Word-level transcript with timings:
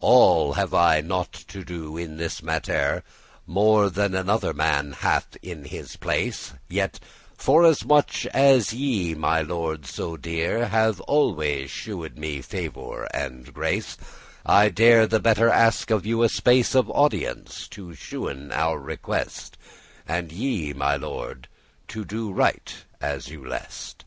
"All* 0.00 0.54
have 0.54 0.72
I 0.72 1.02
nought 1.02 1.34
to 1.34 1.62
do 1.62 1.98
in 1.98 2.16
this 2.16 2.40
mattere 2.40 3.02
*although 3.02 3.02
More 3.46 3.90
than 3.90 4.14
another 4.14 4.54
man 4.54 4.92
hath 4.92 5.36
in 5.42 5.64
this 5.64 5.96
place, 5.96 6.54
Yet 6.66 6.98
forasmuch 7.36 8.24
as 8.32 8.72
ye, 8.72 9.12
my 9.14 9.42
Lord 9.42 9.84
so 9.84 10.16
dear, 10.16 10.68
Have 10.68 10.98
always 11.02 11.70
shewed 11.70 12.16
me 12.16 12.40
favour 12.40 13.04
and 13.12 13.52
grace, 13.52 13.98
I 14.46 14.70
dare 14.70 15.06
the 15.06 15.20
better 15.20 15.50
ask 15.50 15.90
of 15.90 16.06
you 16.06 16.22
a 16.22 16.30
space 16.30 16.74
Of 16.74 16.88
audience, 16.88 17.68
to 17.72 17.92
shewen 17.94 18.52
our 18.52 18.78
request, 18.78 19.58
And 20.08 20.32
ye, 20.32 20.72
my 20.72 20.96
Lord, 20.96 21.48
to 21.88 22.02
do 22.02 22.32
right 22.32 22.74
*as 22.98 23.28
you 23.28 23.46
lest. 23.46 24.06